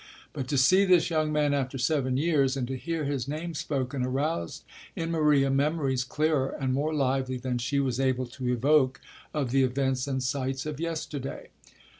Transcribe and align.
But 0.33 0.47
to 0.47 0.57
see 0.57 0.83
this 0.83 1.11
young 1.11 1.31
man 1.31 1.53
after 1.53 1.77
seven 1.77 2.17
years, 2.17 2.57
and 2.57 2.67
to 2.67 2.75
hear 2.75 3.05
his 3.05 3.27
name 3.27 3.53
spoken, 3.53 4.01
aroused 4.01 4.63
in 4.95 5.11
Maria 5.11 5.51
memories 5.51 6.03
clearer 6.03 6.57
and 6.59 6.73
more 6.73 6.91
lively 6.91 7.37
than 7.37 7.59
she 7.59 7.79
was 7.79 7.99
able 7.99 8.25
to 8.25 8.51
evoke 8.51 8.99
of 9.31 9.51
the 9.51 9.61
events 9.61 10.07
and 10.07 10.23
sights 10.23 10.65
of 10.65 10.79
yesterday. 10.79 11.49